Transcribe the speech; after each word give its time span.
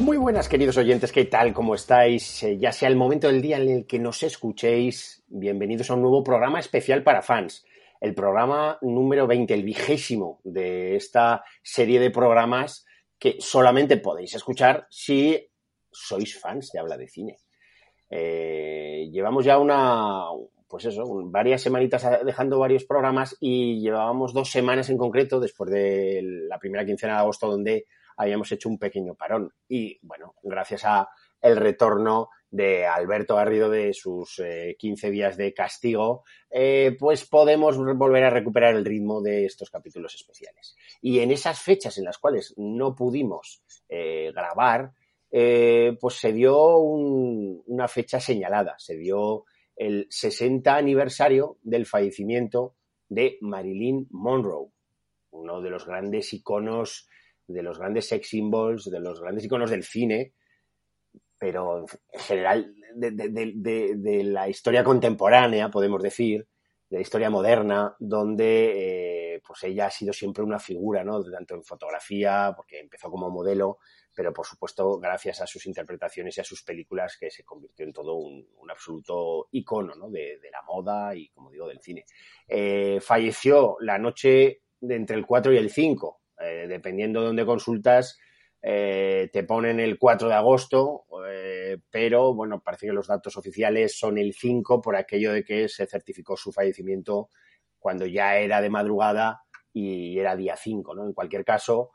Muy 0.00 0.16
buenas, 0.16 0.48
queridos 0.48 0.78
oyentes, 0.78 1.12
¿qué 1.12 1.26
tal? 1.26 1.52
¿Cómo 1.52 1.74
estáis? 1.74 2.42
Eh, 2.42 2.56
ya 2.56 2.72
sea 2.72 2.88
el 2.88 2.96
momento 2.96 3.26
del 3.26 3.42
día 3.42 3.58
en 3.58 3.68
el 3.68 3.86
que 3.86 3.98
nos 3.98 4.22
escuchéis, 4.22 5.22
bienvenidos 5.28 5.90
a 5.90 5.94
un 5.94 6.00
nuevo 6.00 6.24
programa 6.24 6.58
especial 6.58 7.02
para 7.02 7.20
fans. 7.20 7.66
El 8.00 8.14
programa 8.14 8.78
número 8.80 9.26
20, 9.26 9.52
el 9.52 9.62
vigésimo 9.62 10.40
de 10.42 10.96
esta 10.96 11.44
serie 11.62 12.00
de 12.00 12.10
programas 12.10 12.86
que 13.18 13.36
solamente 13.40 13.98
podéis 13.98 14.34
escuchar 14.34 14.86
si 14.88 15.50
sois 15.92 16.40
fans 16.40 16.72
de 16.72 16.78
Habla 16.78 16.96
de 16.96 17.06
Cine. 17.06 17.36
Eh, 18.08 19.06
llevamos 19.12 19.44
ya 19.44 19.58
una, 19.58 20.22
pues 20.66 20.86
eso, 20.86 21.04
varias 21.26 21.60
semanitas 21.60 22.24
dejando 22.24 22.58
varios 22.58 22.84
programas 22.84 23.36
y 23.38 23.82
llevábamos 23.82 24.32
dos 24.32 24.50
semanas 24.50 24.88
en 24.88 24.96
concreto, 24.96 25.40
después 25.40 25.70
de 25.70 26.22
la 26.48 26.58
primera 26.58 26.86
quincena 26.86 27.16
de 27.16 27.18
agosto, 27.18 27.50
donde 27.50 27.84
habíamos 28.20 28.52
hecho 28.52 28.68
un 28.68 28.78
pequeño 28.78 29.14
parón. 29.14 29.52
Y 29.68 29.98
bueno, 30.02 30.34
gracias 30.42 30.84
a 30.84 31.08
el 31.40 31.56
retorno 31.56 32.28
de 32.50 32.86
Alberto 32.86 33.36
Garrido 33.36 33.70
de 33.70 33.94
sus 33.94 34.42
15 34.78 35.06
eh, 35.06 35.10
días 35.10 35.36
de 35.36 35.54
castigo, 35.54 36.24
eh, 36.50 36.96
pues 36.98 37.24
podemos 37.26 37.78
volver 37.78 38.24
a 38.24 38.30
recuperar 38.30 38.74
el 38.74 38.84
ritmo 38.84 39.22
de 39.22 39.46
estos 39.46 39.70
capítulos 39.70 40.14
especiales. 40.14 40.76
Y 41.00 41.20
en 41.20 41.30
esas 41.30 41.60
fechas 41.60 41.96
en 41.98 42.04
las 42.04 42.18
cuales 42.18 42.54
no 42.56 42.94
pudimos 42.94 43.62
eh, 43.88 44.32
grabar, 44.34 44.92
pues 45.30 46.14
se 46.16 46.32
dio 46.32 46.78
una 46.78 47.86
fecha 47.86 48.18
señalada, 48.18 48.74
se 48.78 48.96
dio 48.96 49.44
el 49.76 50.08
60 50.10 50.74
aniversario 50.74 51.58
del 51.62 51.86
fallecimiento 51.86 52.74
de 53.08 53.38
Marilyn 53.40 54.08
Monroe, 54.10 54.72
uno 55.30 55.60
de 55.60 55.70
los 55.70 55.86
grandes 55.86 56.32
iconos 56.32 57.08
de 57.52 57.62
los 57.62 57.78
grandes 57.78 58.08
sex 58.08 58.28
symbols, 58.28 58.90
de 58.90 59.00
los 59.00 59.20
grandes 59.20 59.44
iconos 59.44 59.70
del 59.70 59.84
cine, 59.84 60.34
pero 61.38 61.78
en 61.78 62.20
general 62.20 62.74
de, 62.94 64.22
la 64.24 64.48
historia 64.48 64.84
contemporánea, 64.84 65.70
podemos 65.70 66.02
decir, 66.02 66.46
de 66.88 66.96
la 66.96 67.02
historia 67.02 67.30
moderna, 67.30 67.96
donde 67.98 69.34
eh, 69.34 69.40
pues 69.46 69.62
ella 69.64 69.86
ha 69.86 69.90
sido 69.90 70.12
siempre 70.12 70.44
una 70.44 70.58
figura, 70.58 71.02
¿no? 71.02 71.22
Tanto 71.22 71.54
en 71.54 71.64
fotografía, 71.64 72.52
porque 72.54 72.80
empezó 72.80 73.10
como 73.10 73.30
modelo, 73.30 73.78
pero 74.14 74.32
por 74.32 74.44
supuesto 74.44 74.98
gracias 74.98 75.40
a 75.40 75.46
sus 75.46 75.66
interpretaciones 75.66 76.36
y 76.36 76.40
a 76.40 76.44
sus 76.44 76.62
películas 76.62 77.16
que 77.18 77.30
se 77.30 77.44
convirtió 77.44 77.86
en 77.86 77.92
todo 77.92 78.16
un, 78.16 78.46
absoluto 78.68 79.48
icono 79.50 79.96
¿no? 79.96 80.10
de, 80.10 80.38
la 80.52 80.62
moda 80.62 81.14
y, 81.14 81.28
como 81.30 81.50
digo, 81.50 81.66
del 81.66 81.80
cine. 81.80 82.04
Eh, 82.46 83.00
falleció 83.00 83.76
la 83.80 83.98
noche 83.98 84.62
de 84.80 84.94
entre 84.94 85.16
el 85.16 85.26
4 85.26 85.52
y 85.52 85.56
el 85.56 85.70
5 85.70 86.19
eh, 86.40 86.66
dependiendo 86.68 87.20
de 87.20 87.26
dónde 87.26 87.46
consultas, 87.46 88.18
eh, 88.62 89.30
te 89.32 89.44
ponen 89.44 89.80
el 89.80 89.98
4 89.98 90.28
de 90.28 90.34
agosto, 90.34 91.04
eh, 91.28 91.78
pero 91.90 92.34
bueno, 92.34 92.62
parece 92.62 92.86
que 92.86 92.92
los 92.92 93.06
datos 93.06 93.36
oficiales 93.36 93.98
son 93.98 94.18
el 94.18 94.34
5 94.34 94.82
por 94.82 94.96
aquello 94.96 95.32
de 95.32 95.44
que 95.44 95.68
se 95.68 95.86
certificó 95.86 96.36
su 96.36 96.52
fallecimiento 96.52 97.30
cuando 97.78 98.04
ya 98.04 98.36
era 98.36 98.60
de 98.60 98.68
madrugada 98.68 99.42
y 99.72 100.18
era 100.18 100.36
día 100.36 100.56
5, 100.56 100.94
¿no? 100.94 101.06
En 101.06 101.14
cualquier 101.14 101.44
caso, 101.44 101.92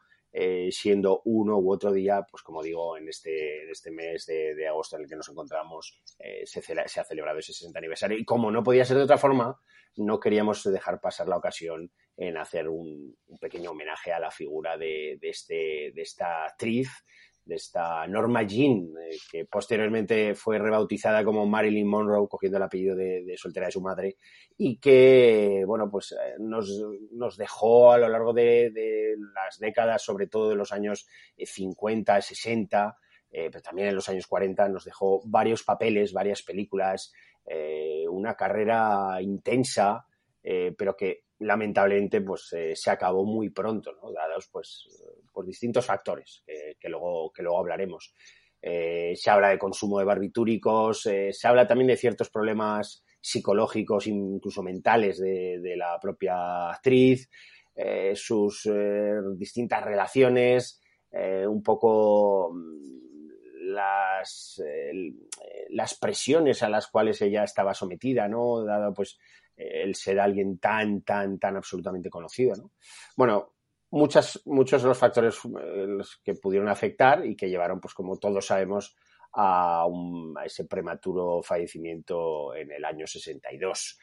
siendo 0.72 1.22
uno 1.26 1.58
u 1.58 1.72
otro 1.72 1.92
día, 1.92 2.26
pues 2.30 2.44
como 2.44 2.62
digo, 2.62 2.98
en 2.98 3.08
este, 3.08 3.70
este 3.72 3.92
mes 3.92 4.26
de, 4.26 4.68
agosto 4.68 4.98
en 4.98 5.04
el 5.04 5.10
que 5.10 5.16
nos 5.16 5.30
encontramos, 5.30 6.02
se, 6.44 6.62
se, 6.62 7.00
ha 7.00 7.04
celebrado 7.04 7.40
ese 7.40 7.54
60 7.54 7.80
aniversario. 7.80 8.18
Y 8.18 8.26
como 8.26 8.52
no 8.52 8.64
podía 8.64 8.84
ser 8.84 8.98
de 8.98 9.04
otra 9.04 9.18
forma, 9.18 9.60
no 9.98 10.20
queríamos 10.20 10.64
dejar 10.64 11.00
pasar 11.00 11.28
la 11.28 11.38
ocasión 11.38 11.92
en 12.18 12.38
hacer 12.38 12.68
un, 12.68 13.18
pequeño 13.40 13.72
homenaje 13.72 14.12
a 14.12 14.20
la 14.20 14.32
figura 14.32 14.78
de, 14.78 15.18
este, 15.22 15.92
de 15.94 16.02
esta 16.02 16.46
actriz, 16.46 16.90
de 17.46 17.56
esta 17.56 18.08
Norma 18.08 18.44
Jean, 18.44 18.92
eh, 19.00 19.18
que 19.32 19.46
posteriormente 19.46 20.34
fue 20.34 20.58
rebautizada 20.58 21.24
como 21.24 21.46
Marilyn 21.46 21.88
Monroe, 21.88 22.28
cogiendo 22.28 22.58
el 22.58 22.64
apellido 22.64 22.96
de, 22.96 23.36
soltera 23.38 23.68
de 23.68 23.72
su 23.72 23.82
madre, 23.82 24.18
y 24.58 24.78
que, 24.78 25.64
bueno, 25.66 25.90
pues 25.90 26.14
eh, 26.14 26.36
nos, 26.40 27.38
dejó 27.38 27.92
a 27.92 28.00
lo 28.00 28.10
largo 28.10 28.34
de, 28.34 29.16
las 29.34 29.60
décadas, 29.60 30.02
sobre 30.02 30.28
todo 30.28 30.50
de 30.50 30.56
los 30.56 30.72
años 30.72 31.08
50, 31.38 32.20
60, 32.20 32.98
eh, 33.32 33.50
pero 33.52 33.62
también 33.62 33.90
en 33.90 33.96
los 33.96 34.10
años 34.10 34.26
40, 34.28 34.68
nos 34.70 34.86
dejó 34.86 35.22
varios 35.26 35.64
papeles, 35.64 36.14
varias 36.14 36.42
películas, 36.42 37.14
una 38.10 38.34
carrera 38.34 39.22
intensa, 39.22 40.08
pero 40.42 40.96
que 40.96 41.26
lamentablemente 41.40 42.22
pues 42.22 42.52
eh, 42.54 42.76
se 42.76 42.92
acabó 42.92 43.26
muy 43.26 43.50
pronto, 43.50 43.92
¿no? 44.02 44.12
dados 44.12 44.48
pues 44.52 44.88
por 45.36 45.46
distintos 45.46 45.86
factores 45.86 46.44
que, 46.80 46.90
luego, 46.90 47.32
que 47.34 47.44
luego 47.44 47.60
hablaremos. 47.60 48.16
Eh, 48.68 49.14
se 49.16 49.30
habla 49.30 49.50
de 49.50 49.60
consumo 49.60 50.00
de 50.00 50.06
barbitúricos, 50.06 51.06
eh, 51.06 51.32
se 51.32 51.48
habla 51.48 51.68
también 51.68 51.90
de 51.90 51.98
ciertos 51.98 52.32
problemas 52.32 53.04
psicológicos, 53.22 54.08
incluso 54.08 54.64
mentales 54.64 55.20
de, 55.20 55.76
la 55.78 56.00
propia 56.00 56.72
actriz, 56.72 57.30
sus 58.16 58.70
distintas 59.36 59.84
relaciones, 59.84 60.82
un 61.12 61.62
poco 61.62 62.52
mm, 62.54 63.72
las, 63.74 64.62
las 65.70 65.96
presiones 65.96 66.64
a 66.64 66.70
las 66.70 66.88
cuales 66.88 67.22
ella 67.22 67.44
estaba 67.44 67.74
sometida, 67.74 68.28
¿no? 68.28 68.64
Dado 68.64 68.94
pues 68.94 69.18
el 69.58 69.96
ser 69.96 70.20
alguien 70.20 70.58
tan, 70.60 71.02
tan, 71.02 71.40
tan 71.40 71.56
absolutamente 71.56 72.10
conocido, 72.10 72.56
¿no? 72.56 72.72
Bueno, 73.16 73.55
muchos 73.96 74.82
de 74.82 74.88
los 74.88 74.98
factores 74.98 75.40
eh, 75.46 75.98
que 76.24 76.36
pudieron 76.36 76.68
afectar 76.68 77.26
y 77.26 77.36
que 77.36 77.50
llevaron, 77.50 77.80
pues 77.80 77.94
como 77.94 78.18
todos 78.18 78.46
sabemos, 78.46 78.96
a, 79.34 79.86
ese 80.46 80.66
prematuro 80.66 81.42
fallecimiento 81.42 82.54
en 82.56 82.72
el 82.72 82.84
año 82.84 83.08
62. 83.08 83.98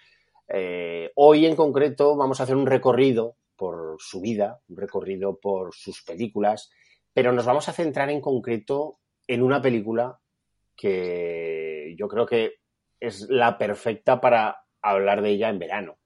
Eh, 0.48 1.10
hoy 1.16 1.46
en 1.46 1.56
concreto 1.56 2.16
vamos 2.16 2.40
a 2.40 2.44
hacer 2.44 2.56
un 2.56 2.66
recorrido 2.66 3.36
por 3.54 3.96
su 3.98 4.20
vida, 4.20 4.60
un 4.68 4.76
recorrido 4.76 5.38
por 5.38 5.74
sus 5.74 6.02
películas, 6.02 6.70
pero 7.12 7.32
nos 7.32 7.44
vamos 7.44 7.68
a 7.68 7.72
centrar 7.72 8.10
en 8.10 8.20
concreto 8.20 8.98
en 9.26 9.42
una 9.42 9.60
película 9.60 10.18
que 10.74 11.94
yo 11.98 12.08
creo 12.08 12.26
que 12.26 12.54
es 12.98 13.28
la 13.28 13.58
perfecta 13.58 14.20
para 14.20 14.64
hablar 14.80 15.20
de 15.22 15.30
ella 15.30 15.50
en 15.50 15.58
verano. 15.58 15.98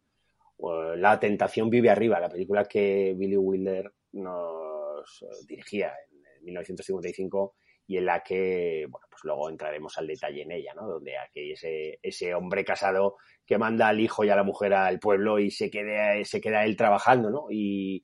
La 0.59 1.21
tentación 1.21 1.69
vive 1.69 1.91
arriba, 1.91 2.21
la 2.21 2.29
película 2.29 2.65
que 2.65 3.15
Billy 3.17 3.37
Wilder 3.37 3.93
nos 4.13 5.25
dirigía 5.47 5.93
en 6.11 6.45
1955 6.45 7.55
y 7.87 7.99
en 7.99 8.07
la 8.07 8.23
que, 8.23 8.87
bueno, 8.89 9.07
pues 9.11 9.23
luego 9.25 9.49
entraremos 9.49 9.97
al 9.99 10.07
detalle 10.07 10.43
en 10.43 10.53
ella, 10.53 10.73
¿no? 10.75 10.89
Donde 10.89 11.17
aquí 11.19 11.53
ese, 11.53 11.99
ese 12.03 12.35
hombre 12.35 12.65
casado 12.65 13.17
que 13.47 13.59
manda 13.59 13.89
al 13.89 14.01
hijo 14.01 14.25
y 14.25 14.31
a 14.31 14.37
la 14.37 14.43
mujer 14.43 14.75
al 14.75 14.99
pueblo 14.99 15.39
y 15.39 15.51
se, 15.51 15.71
quede, 15.71 16.25
se 16.25 16.41
queda 16.41 16.65
él 16.65 16.77
trabajando, 16.77 17.31
¿no? 17.31 17.47
Y 17.49 18.03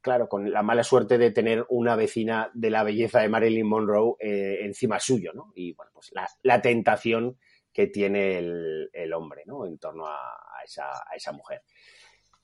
claro, 0.00 0.28
con 0.28 0.52
la 0.52 0.62
mala 0.62 0.84
suerte 0.84 1.18
de 1.18 1.32
tener 1.32 1.66
una 1.68 1.96
vecina 1.96 2.50
de 2.54 2.70
la 2.70 2.84
belleza 2.84 3.20
de 3.20 3.28
Marilyn 3.28 3.66
Monroe 3.66 4.14
eh, 4.20 4.58
encima 4.62 5.00
suyo, 5.00 5.32
¿no? 5.34 5.52
Y 5.56 5.74
bueno, 5.74 5.90
pues 5.94 6.10
la, 6.12 6.28
la 6.42 6.62
tentación 6.62 7.38
que 7.72 7.86
tiene 7.86 8.38
el, 8.38 9.12
hombre 9.14 9.42
¿no? 9.46 9.66
en 9.66 9.78
torno 9.78 10.06
a, 10.06 10.18
esa, 10.64 11.32
mujer. 11.32 11.62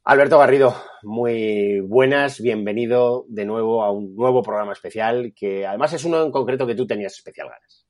Alberto 0.05 0.39
Garrido, 0.39 0.75
muy 1.03 1.81
buenas, 1.81 2.41
bienvenido 2.41 3.25
de 3.29 3.45
nuevo 3.45 3.83
a 3.83 3.91
un 3.91 4.15
nuevo 4.15 4.43
programa 4.43 4.73
especial, 4.73 5.33
que 5.35 5.67
además 5.67 5.93
es 5.93 6.05
uno 6.05 6.23
en 6.23 6.31
concreto 6.31 6.67
que 6.67 6.77
tú 6.77 6.87
tenías 6.87 7.15
especial 7.15 7.49
ganas. 7.49 7.86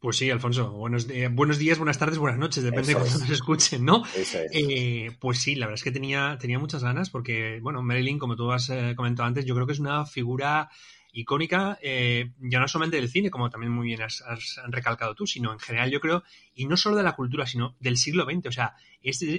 Pues 0.00 0.16
sí, 0.16 0.30
Alfonso. 0.30 0.70
Buenos, 0.70 1.06
buenos 1.32 1.58
días, 1.58 1.76
buenas 1.76 1.98
tardes, 1.98 2.16
buenas 2.16 2.38
noches, 2.38 2.64
depende 2.64 2.94
de 2.94 2.94
cuándo 2.94 3.18
nos 3.18 3.28
escuchen, 3.28 3.84
¿no? 3.84 4.02
Eh, 4.50 5.10
pues 5.20 5.40
sí, 5.42 5.54
la 5.54 5.66
verdad 5.66 5.78
es 5.78 5.84
que 5.84 5.92
tenía, 5.92 6.38
tenía 6.40 6.58
muchas 6.58 6.82
ganas 6.82 7.10
porque, 7.10 7.60
bueno, 7.60 7.82
Marilyn, 7.82 8.18
como 8.18 8.34
tú 8.34 8.50
has 8.50 8.70
eh, 8.70 8.94
comentado 8.96 9.26
antes, 9.26 9.44
yo 9.44 9.54
creo 9.54 9.66
que 9.66 9.74
es 9.74 9.78
una 9.78 10.06
figura 10.06 10.70
icónica, 11.12 11.78
eh, 11.82 12.30
ya 12.38 12.60
no 12.60 12.66
solamente 12.66 12.96
del 12.96 13.10
cine, 13.10 13.30
como 13.30 13.50
también 13.50 13.72
muy 13.72 13.88
bien 13.88 14.00
has, 14.00 14.22
recalcado 14.68 15.14
tú, 15.14 15.26
sino 15.26 15.52
en 15.52 15.58
general 15.58 15.90
yo 15.90 16.00
creo, 16.00 16.22
y 16.54 16.64
no 16.64 16.78
solo 16.78 16.96
de 16.96 17.02
la 17.02 17.14
cultura, 17.14 17.44
sino 17.44 17.76
del 17.78 17.98
siglo 17.98 18.24
XX. 18.24 18.46
O 18.46 18.52
sea, 18.52 18.76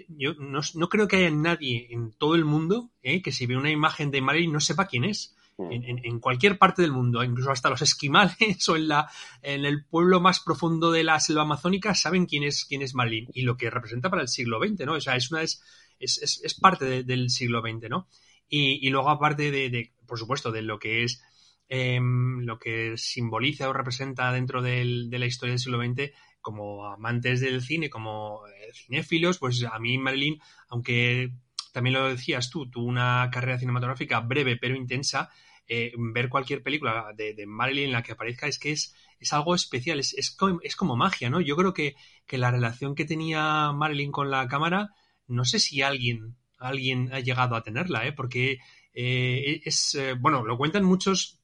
yo 0.09 0.35
no, 0.35 0.59
no, 0.75 0.89
creo 0.89 1.07
que 1.07 1.15
haya 1.15 1.31
nadie 1.31 1.87
en 1.89 2.11
todo 2.11 2.35
el 2.35 2.45
mundo 2.45 2.91
que 3.01 3.31
si 3.31 3.47
ve 3.47 3.57
una 3.57 3.71
imagen 3.71 4.11
de 4.11 4.21
Marilyn 4.21 4.53
no 4.53 4.59
sepa 4.59 4.85
quién 4.85 5.05
es. 5.05 5.35
En, 5.57 6.19
cualquier 6.19 6.57
parte 6.57 6.81
del 6.81 6.91
mundo, 6.91 7.23
incluso 7.23 7.51
hasta 7.51 7.69
los 7.69 7.83
esquimales 7.83 8.35
o 8.69 8.75
en, 8.75 8.87
la, 8.87 9.07
en 9.43 9.65
el 9.65 9.85
pueblo 9.85 10.19
más 10.19 10.39
profundo 10.39 10.91
de 10.91 11.03
la 11.03 11.19
selva 11.19 11.43
amazónica, 11.43 11.93
saben 11.93 12.25
quién 12.25 12.43
es, 12.43 12.65
quién 12.65 12.81
es 12.81 12.95
Marilyn 12.95 13.27
y 13.33 13.43
lo 13.43 13.57
que 13.57 13.69
representa 13.69 14.09
para 14.09 14.23
el 14.23 14.27
siglo 14.27 14.59
XX, 14.59 14.85
¿no? 14.85 14.93
O 14.93 15.01
sea, 15.01 15.15
es, 15.15 15.31
una, 15.31 15.43
es, 15.43 15.61
es, 15.99 16.41
es 16.43 16.53
parte 16.55 17.03
del 17.03 17.29
siglo 17.29 17.61
XX, 17.61 17.89
¿no? 17.89 18.07
Y, 18.53 18.89
luego, 18.89 19.09
aparte 19.09 19.49
de, 19.49 19.93
por 20.05 20.19
supuesto, 20.19 20.51
de 20.51 20.61
lo 20.61 20.77
que 20.77 21.05
es 21.05 21.23
em, 21.69 22.41
lo 22.41 22.59
que 22.59 22.97
simboliza 22.97 23.69
o 23.69 23.73
representa 23.73 24.33
dentro 24.33 24.61
de 24.61 25.07
la 25.09 25.25
historia 25.25 25.53
del 25.53 25.59
siglo 25.59 25.81
XX, 25.81 26.11
como 26.41 26.85
amantes 26.85 27.39
del 27.39 27.61
cine, 27.61 27.89
como 27.89 28.41
eh, 28.47 28.73
cinéfilos, 28.73 29.37
pues 29.37 29.63
a 29.63 29.79
mí 29.79 29.97
Marilyn, 29.97 30.39
aunque 30.69 31.31
también 31.71 31.93
lo 31.95 32.07
decías 32.07 32.49
tú, 32.49 32.69
tuvo 32.69 32.85
una 32.85 33.29
carrera 33.31 33.59
cinematográfica 33.59 34.19
breve 34.19 34.57
pero 34.57 34.75
intensa, 34.75 35.29
eh, 35.67 35.93
ver 35.97 36.29
cualquier 36.29 36.63
película 36.63 37.13
de, 37.15 37.45
Marilyn 37.45 37.85
en 37.85 37.91
la 37.93 38.03
que 38.03 38.11
aparezca 38.11 38.47
es 38.47 38.59
que 38.59 38.71
es, 38.71 38.95
es 39.19 39.33
algo 39.33 39.55
especial, 39.55 39.99
es, 39.99 40.13
es, 40.13 40.35
como, 40.75 40.95
magia, 40.95 41.29
¿no? 41.29 41.41
Yo 41.41 41.55
creo 41.55 41.73
que, 41.73 41.95
la 42.29 42.51
relación 42.51 42.95
que 42.95 43.05
tenía 43.05 43.71
Marilyn 43.73 44.11
con 44.11 44.31
la 44.31 44.47
cámara, 44.47 44.91
no 45.27 45.43
sé 45.43 45.59
si 45.59 45.81
alguien, 45.81 46.37
alguien 46.57 47.13
ha 47.13 47.19
llegado 47.19 47.55
a 47.55 47.63
tenerla, 47.63 48.07
¿eh? 48.07 48.13
Porque 48.13 48.59
eh, 48.93 49.61
es, 49.65 49.95
eh, 49.95 50.13
bueno, 50.13 50.45
lo 50.45 50.57
cuentan 50.57 50.85
muchos 50.85 51.40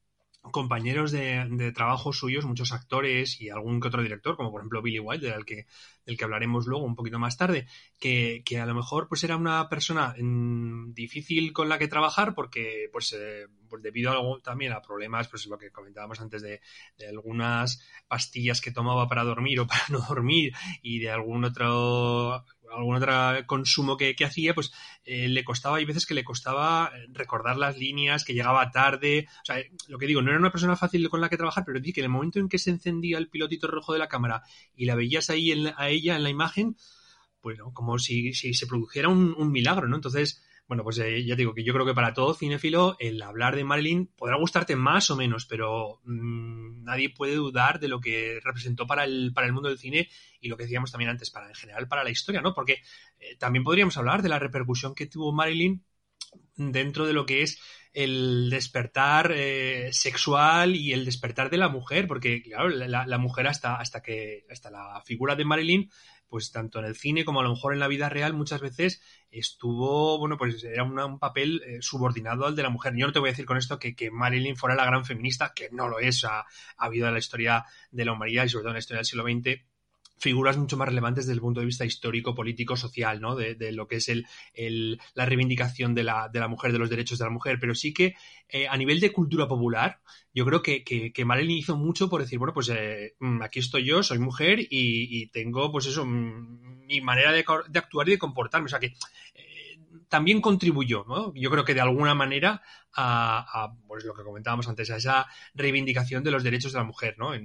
compañeros 0.51 1.11
de, 1.11 1.71
trabajo 1.73 2.13
suyos, 2.13 2.45
muchos 2.45 2.71
actores 2.71 3.41
y 3.41 3.49
algún 3.49 3.79
que 3.79 3.87
otro 3.87 4.01
director, 4.01 4.35
como 4.35 4.51
por 4.51 4.61
ejemplo 4.61 4.81
Billy 4.81 4.99
White, 4.99 5.25
del 5.25 5.45
que, 5.45 5.65
del 6.05 6.17
que 6.17 6.23
hablaremos 6.23 6.67
luego 6.67 6.85
un 6.85 6.95
poquito 6.95 7.19
más 7.19 7.37
tarde, 7.37 7.67
que, 7.99 8.43
a 8.59 8.65
lo 8.65 8.73
mejor 8.73 9.07
pues 9.07 9.23
era 9.23 9.35
una 9.35 9.67
persona 9.69 10.15
mm, 10.17 10.93
difícil 10.93 11.53
con 11.53 11.69
la 11.69 11.77
que 11.77 11.87
trabajar 11.87 12.33
porque 12.33 12.89
pues, 12.91 13.13
eh, 13.13 13.47
pues 13.69 13.83
debido 13.83 14.11
a 14.11 14.41
también 14.41 14.73
a 14.73 14.81
problemas, 14.81 15.27
pues 15.27 15.45
lo 15.47 15.57
que 15.57 15.71
comentábamos 15.71 16.21
antes 16.21 16.41
de, 16.41 16.61
de, 16.97 17.07
algunas 17.07 17.81
pastillas 18.07 18.61
que 18.61 18.71
tomaba 18.71 19.07
para 19.07 19.23
dormir 19.23 19.59
o 19.59 19.67
para 19.67 19.83
no 19.89 19.99
dormir 19.99 20.53
y 20.81 20.99
de 20.99 21.11
algún 21.11 21.43
otro 21.43 22.43
algún 22.71 22.95
otro 22.95 23.13
consumo 23.45 23.97
que, 23.97 24.15
hacía, 24.23 24.53
pues 24.53 24.71
eh, 25.05 25.27
le 25.27 25.43
costaba, 25.43 25.77
hay 25.77 25.85
veces 25.85 26.05
que 26.05 26.13
le 26.13 26.23
costaba 26.23 26.91
recordar 27.09 27.57
las 27.57 27.77
líneas, 27.77 28.23
que 28.23 28.33
llegaba 28.33 28.71
tarde. 28.71 29.27
O 29.41 29.45
sea, 29.45 29.57
lo 29.87 29.97
que 29.97 30.07
digo, 30.07 30.21
no 30.21 30.31
era 30.31 30.39
una 30.39 30.51
persona 30.51 30.75
fácil 30.75 31.09
con 31.09 31.21
la 31.21 31.29
que 31.29 31.37
trabajar, 31.37 31.63
pero 31.65 31.79
di 31.79 31.93
que 31.93 32.01
en 32.01 32.05
el 32.05 32.11
momento 32.11 32.39
en 32.39 32.49
que 32.49 32.59
se 32.59 32.71
encendía 32.71 33.17
el 33.17 33.29
pilotito 33.29 33.67
rojo 33.67 33.93
de 33.93 33.99
la 33.99 34.07
cámara 34.07 34.43
y 34.75 34.85
la 34.85 34.95
veías 34.95 35.29
ahí 35.29 35.51
a 35.75 35.89
ella 35.89 36.15
en 36.15 36.23
la 36.23 36.29
imagen, 36.29 36.75
bueno, 37.41 37.71
como 37.73 37.99
si, 37.99 38.33
si 38.33 38.53
se 38.53 38.67
produjera 38.67 39.09
un 39.09 39.51
milagro, 39.51 39.87
¿no? 39.87 39.95
Entonces, 39.95 40.41
bueno, 40.67 40.83
pues 40.83 40.97
eh, 40.99 41.23
ya 41.23 41.35
digo 41.35 41.53
que 41.53 41.63
yo 41.63 41.73
creo 41.73 41.85
que 41.85 41.93
para 41.93 42.13
todo 42.13 42.33
cinéfilo 42.33 42.97
el 42.99 43.21
hablar 43.21 43.55
de 43.55 43.63
Marilyn 43.63 44.07
podrá 44.07 44.37
gustarte 44.37 44.75
más 44.75 45.09
o 45.09 45.15
menos, 45.15 45.45
pero 45.45 46.01
mm, 46.03 46.83
nadie 46.83 47.09
puede 47.09 47.35
dudar 47.35 47.79
de 47.79 47.87
lo 47.87 48.01
que 48.01 48.39
representó 48.43 48.85
para 48.85 49.05
el, 49.05 49.31
para 49.33 49.47
el 49.47 49.53
mundo 49.53 49.69
del 49.69 49.77
cine 49.77 50.09
y 50.41 50.49
lo 50.49 50.57
que 50.57 50.63
decíamos 50.63 50.91
también 50.91 51.09
antes, 51.09 51.31
para 51.31 51.47
en 51.47 51.55
general 51.55 51.87
para 51.87 52.03
la 52.03 52.09
historia, 52.09 52.41
¿no? 52.41 52.53
Porque 52.53 52.81
eh, 53.19 53.37
también 53.39 53.63
podríamos 53.63 53.97
hablar 53.97 54.21
de 54.21 54.29
la 54.29 54.39
repercusión 54.39 54.93
que 54.93 55.05
tuvo 55.05 55.31
Marilyn 55.31 55.85
dentro 56.55 57.05
de 57.05 57.13
lo 57.13 57.25
que 57.25 57.43
es 57.43 57.59
el 57.93 58.49
despertar 58.51 59.31
eh, 59.35 59.89
sexual 59.91 60.75
y 60.75 60.93
el 60.93 61.05
despertar 61.05 61.49
de 61.49 61.57
la 61.57 61.69
mujer, 61.69 62.07
porque 62.07 62.43
claro, 62.43 62.69
la, 62.69 63.17
mujer 63.17 63.47
hasta, 63.47 63.75
hasta 63.75 64.01
que 64.01 64.45
hasta 64.51 64.69
la 64.69 65.01
figura 65.05 65.35
de 65.35 65.45
Marilyn 65.45 65.89
pues 66.29 66.51
tanto 66.51 66.79
en 66.79 66.85
el 66.85 66.95
cine 66.95 67.23
como 67.25 67.39
a 67.39 67.43
lo 67.43 67.51
mejor 67.51 67.73
en 67.73 67.79
la 67.79 67.87
vida 67.87 68.09
real 68.09 68.33
muchas 68.33 68.61
veces 68.61 69.01
estuvo, 69.31 70.19
bueno, 70.19 70.37
pues 70.37 70.63
era 70.63 70.83
un 70.83 71.19
papel 71.19 71.61
eh, 71.65 71.77
subordinado 71.81 72.45
al 72.45 72.55
de 72.55 72.63
la 72.63 72.69
mujer. 72.69 72.93
Yo 72.97 73.07
no 73.07 73.13
te 73.13 73.19
voy 73.19 73.29
a 73.29 73.31
decir 73.31 73.45
con 73.45 73.57
esto 73.57 73.79
que, 73.79 73.95
que 73.95 74.11
Marilyn 74.11 74.57
fuera 74.57 74.75
la 74.75 74.85
gran 74.85 75.05
feminista, 75.05 75.53
que 75.55 75.69
no 75.71 75.87
lo 75.87 75.99
es, 75.99 76.25
ha, 76.25 76.39
ha 76.39 76.45
habido 76.77 77.07
en 77.07 77.13
la 77.13 77.19
historia 77.19 77.65
de 77.91 78.05
la 78.05 78.11
humanidad 78.11 78.43
y 78.43 78.49
sobre 78.49 78.63
todo 78.63 78.71
en 78.71 78.75
la 78.75 78.79
historia 78.79 78.99
del 78.99 79.05
siglo 79.05 79.23
XX 79.23 79.63
figuras 80.17 80.57
mucho 80.57 80.77
más 80.77 80.87
relevantes 80.87 81.25
desde 81.25 81.35
el 81.35 81.41
punto 81.41 81.59
de 81.59 81.65
vista 81.65 81.85
histórico, 81.85 82.33
político, 82.35 82.75
social, 82.75 83.21
¿no? 83.21 83.35
De, 83.35 83.71
lo 83.71 83.87
que 83.87 83.97
es 83.97 84.09
el, 84.09 84.99
la 85.13 85.25
reivindicación 85.25 85.93
de 85.93 86.03
la, 86.03 86.29
de 86.29 86.39
la, 86.39 86.47
mujer, 86.47 86.71
de 86.71 86.79
los 86.79 86.89
derechos 86.89 87.19
de 87.19 87.25
la 87.25 87.31
mujer. 87.31 87.57
Pero 87.59 87.75
sí 87.75 87.93
que 87.93 88.15
eh, 88.49 88.67
a 88.67 88.77
nivel 88.77 88.99
de 88.99 89.11
cultura 89.11 89.47
popular, 89.47 89.99
yo 90.33 90.45
creo 90.45 90.61
que, 90.61 90.83
que, 90.83 91.11
que 91.11 91.25
Marilyn 91.25 91.57
hizo 91.57 91.77
mucho 91.77 92.09
por 92.09 92.21
decir, 92.21 92.39
bueno, 92.39 92.53
pues 92.53 92.69
eh, 92.69 93.15
mm, 93.19 93.41
aquí 93.41 93.59
estoy 93.59 93.85
yo, 93.85 94.03
soy 94.03 94.19
mujer 94.19 94.59
y, 94.59 95.27
tengo, 95.27 95.71
pues 95.71 95.85
eso, 95.85 96.05
mm, 96.05 96.85
mi 96.87 97.01
manera 97.01 97.31
de, 97.31 97.45
actuar 97.75 98.07
y 98.07 98.11
de 98.11 98.17
comportarme. 98.17 98.65
O 98.65 98.69
sea 98.69 98.79
que 98.79 98.93
eh, 99.35 99.79
también 100.07 100.41
contribuyó, 100.41 101.05
¿no? 101.07 101.33
Yo 101.35 101.51
creo 101.51 101.65
que 101.65 101.73
de 101.73 101.81
alguna 101.81 102.15
manera 102.15 102.61
a, 102.95 103.73
pues 103.87 104.03
lo 104.05 104.15
que 104.15 104.23
comentábamos 104.23 104.67
antes, 104.67 104.89
a 104.89 104.97
esa 104.97 105.27
reivindicación 105.53 106.23
de 106.23 106.31
los 106.31 106.43
derechos 106.43 106.73
de 106.73 106.79
la 106.79 106.85
mujer, 106.85 107.15
¿no? 107.19 107.35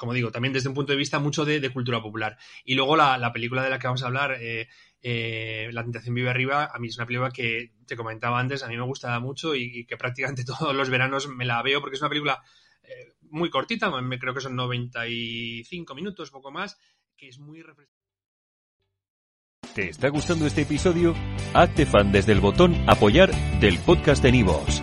Como 0.00 0.14
digo, 0.14 0.32
también 0.32 0.54
desde 0.54 0.70
un 0.70 0.74
punto 0.74 0.92
de 0.92 0.96
vista 0.96 1.18
mucho 1.18 1.44
de, 1.44 1.70
cultura 1.70 2.00
popular. 2.00 2.38
Y 2.64 2.74
luego 2.74 2.96
la, 2.96 3.32
película 3.34 3.62
de 3.62 3.68
la 3.68 3.78
que 3.78 3.86
vamos 3.86 4.02
a 4.02 4.06
hablar, 4.06 4.38
eh, 4.40 4.66
eh, 5.02 5.68
La 5.72 5.82
tentación 5.82 6.14
vive 6.14 6.30
arriba, 6.30 6.70
a 6.72 6.78
mí 6.78 6.88
es 6.88 6.96
una 6.96 7.04
película 7.04 7.30
que 7.30 7.72
te 7.86 7.96
comentaba 7.96 8.40
antes, 8.40 8.62
a 8.62 8.68
mí 8.68 8.78
me 8.78 8.82
gusta 8.82 9.20
mucho 9.20 9.54
y, 9.54 9.84
que 9.84 9.98
prácticamente 9.98 10.42
todos 10.58 10.74
los 10.74 10.88
veranos 10.88 11.28
me 11.28 11.44
la 11.44 11.62
veo 11.62 11.82
porque 11.82 11.96
es 11.96 12.00
una 12.00 12.08
película 12.08 12.42
eh, 12.82 13.12
muy 13.28 13.50
cortita, 13.50 13.90
me, 14.00 14.18
creo 14.18 14.32
que 14.32 14.40
son 14.40 14.56
95 14.56 15.94
minutos, 15.94 16.30
poco 16.30 16.50
más, 16.50 16.78
que 17.14 17.28
es 17.28 17.38
muy. 17.38 17.62
¿Te 19.74 19.90
está 19.90 20.08
gustando 20.08 20.46
este 20.46 20.62
episodio? 20.62 21.14
Hazte 21.52 21.84
fan 21.84 22.10
desde 22.10 22.32
el 22.32 22.40
botón 22.40 22.74
apoyar 22.88 23.30
del 23.60 23.78
podcast 23.80 24.22
de 24.22 24.32
Nivos. 24.32 24.82